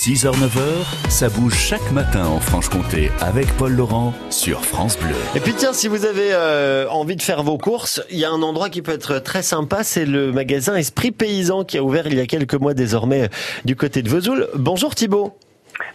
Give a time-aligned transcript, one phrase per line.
[0.00, 5.14] 6h-9h, ça bouge chaque matin en Franche-Comté avec Paul Laurent sur France Bleu.
[5.34, 8.30] Et puis tiens, si vous avez euh, envie de faire vos courses, il y a
[8.30, 12.06] un endroit qui peut être très sympa, c'est le magasin Esprit Paysan qui a ouvert
[12.06, 13.28] il y a quelques mois désormais euh,
[13.66, 14.48] du côté de Vesoul.
[14.54, 15.36] Bonjour Thibault.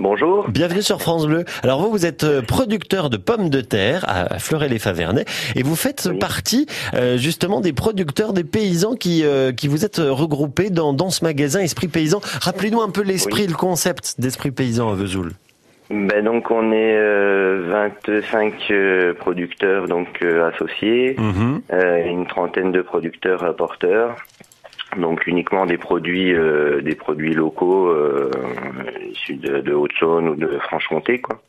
[0.00, 0.48] Bonjour.
[0.48, 1.44] Bienvenue sur France Bleu.
[1.62, 6.08] Alors vous, vous êtes euh, producteur de pommes de terre à Fleuré-les-Favernais et vous faites
[6.10, 6.18] Oui.
[6.18, 11.10] partie euh, justement des producteurs, des paysans qui, euh, qui vous êtes regroupés dans, dans
[11.10, 12.20] ce magasin Esprit Paysan.
[12.42, 15.32] Rappelez-nous un peu l'esprit, le concept d'Esprit Paysan à Vesoul.
[15.90, 17.68] Ben donc on est euh,
[18.06, 20.08] 25 euh, producteurs donc
[20.54, 21.60] associés, Mhm.
[22.06, 24.16] une trentaine de producteurs apporteurs.
[24.98, 28.30] Donc uniquement des produits euh, des produits locaux euh,
[29.10, 31.40] issus de, de Haute-Saône ou de Franche-Comté quoi.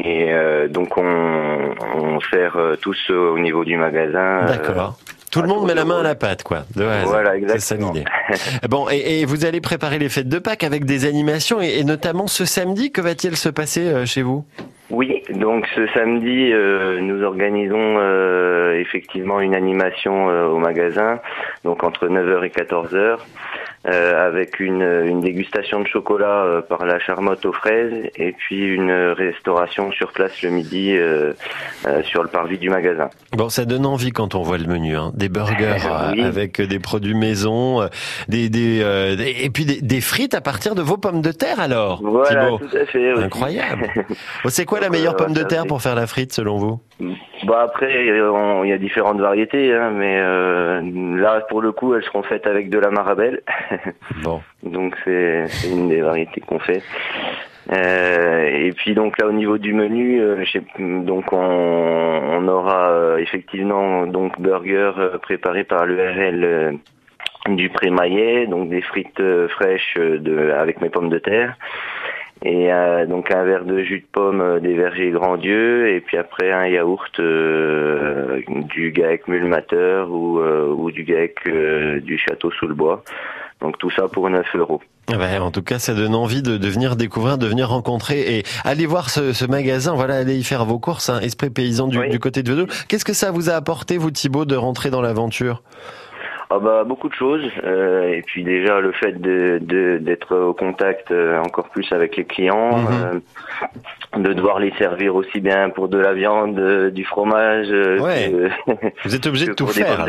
[0.00, 4.44] Et euh, donc on, on sert tous au niveau du magasin.
[4.46, 4.98] D'accord.
[5.32, 6.64] Tout le monde met la main à la pâte, quoi.
[6.76, 6.84] De.
[7.04, 7.92] Voilà, C'est ça exactement.
[7.92, 8.04] l'idée.
[8.70, 11.84] Bon, et, et vous allez préparer les fêtes de Pâques avec des animations, et, et
[11.84, 14.46] notamment ce samedi, que va-t-il se passer chez vous?
[14.90, 21.18] Oui, donc ce samedi, euh, nous organisons euh, effectivement une animation euh, au magasin,
[21.64, 23.18] donc entre 9h et 14h,
[23.88, 28.66] euh, avec une, une dégustation de chocolat euh, par la Charmotte aux fraises, et puis
[28.66, 31.32] une restauration sur place le midi euh,
[32.02, 33.08] sur le parvis du magasin.
[33.36, 35.12] Bon, ça donne envie quand on voit le menu, hein.
[35.14, 35.76] des burgers
[36.12, 36.22] Oui.
[36.22, 37.88] avec des produits maison,
[38.28, 38.78] des, des,
[39.16, 42.00] des- et puis des, des frites à partir de vos pommes de terre alors.
[42.02, 42.58] Voilà, Thibaut.
[42.58, 43.12] tout à fait.
[43.12, 43.24] aussi.
[43.24, 43.88] Incroyable.
[44.46, 46.80] C'est quoi la meilleure pomme de terre pour faire la frite selon vous?
[47.46, 50.20] Bah après, il y a différentes variétés, hein, mais
[51.20, 53.42] là pour le coup, elles seront faites avec de la marabelle.
[54.22, 56.82] Bon, Donc c'est une des variétés qu'on fait.
[57.72, 60.44] Euh, et puis donc là au niveau du menu, euh,
[60.78, 66.72] donc on, on aura euh, effectivement donc burger préparé par l'ERL euh,
[67.48, 71.56] du Prémaillet, donc des frites fraîches de, avec mes pommes de terre.
[72.44, 72.68] Et
[73.08, 77.18] donc un verre de jus de pomme des vergers Grandieu et puis après un yaourt
[77.18, 83.02] du GAEC Mulmateur ou, ou du GAEC du Château sous le bois.
[83.60, 84.80] Donc tout ça pour 9 euros.
[85.08, 88.38] Ah ben, en tout cas, ça donne envie de, de venir découvrir, de venir rencontrer
[88.38, 89.94] et aller voir ce, ce magasin.
[89.94, 91.08] Voilà, aller y faire vos courses.
[91.10, 92.08] Hein, Esprit paysan du, Oui.
[92.10, 92.68] du côté de Vesoul.
[92.88, 95.62] Qu'est-ce que ça vous a apporté, vous Thibaut, de rentrer dans l'aventure?
[96.48, 100.54] Ah bah beaucoup de choses euh, et puis déjà le fait de de- d'être au
[100.54, 103.20] contact euh, encore plus avec les clients, Mhm.
[104.14, 107.98] euh, de devoir les servir aussi bien pour de la viande, euh, du fromage, euh,
[107.98, 108.30] Ouais.
[108.30, 108.48] que,
[109.04, 110.04] Vous êtes obligé de tout faire.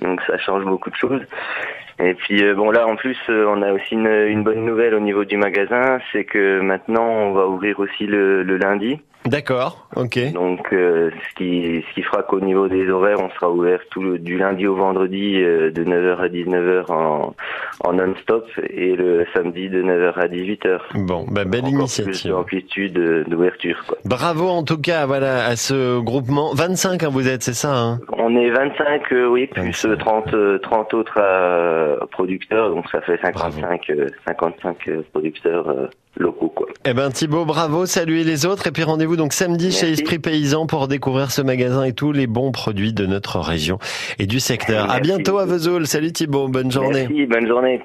[0.00, 1.20] Donc ça change beaucoup de choses.
[2.00, 4.94] Et puis euh, bon là en plus euh, on a aussi une, une bonne nouvelle
[4.94, 9.00] au niveau du magasin, c'est que maintenant on va ouvrir aussi le, le lundi.
[9.26, 10.32] D'accord, ok.
[10.32, 14.02] Donc, euh, ce qui ce qui fera qu'au niveau des horaires, on sera ouvert tout
[14.02, 17.34] le, du lundi au vendredi euh, de 9h à 19h en,
[17.84, 20.78] en non-stop et le samedi de 9h à 18h.
[21.06, 22.30] Bon, bah, belle Encore plus initiative.
[22.30, 23.82] d'amplitude euh, d'ouverture.
[23.86, 23.98] quoi.
[24.04, 26.52] Bravo en tout cas, voilà, à ce groupement.
[26.54, 28.00] 25, hein, vous êtes, c'est ça hein?
[28.18, 29.88] On est 25, euh, oui, plus 25.
[29.88, 31.20] euh, 30 euh, 30 autres
[32.10, 36.66] producteurs, donc ça fait 55 euh, 55 euh, producteurs locaux quoi.
[36.84, 39.92] Eh ben Thibaut, bravo, saluez les autres et puis rendez-vous donc samedi chez.
[39.92, 43.78] Esprit Paysan pour découvrir ce magasin et tous les bons produits de notre région
[44.18, 44.84] et du secteur.
[44.90, 45.46] À Merci bientôt à.
[45.46, 45.86] Vesoul.
[45.86, 47.06] Salut Thibaut, bonne journée.
[47.08, 47.80] Merci, bonne journée.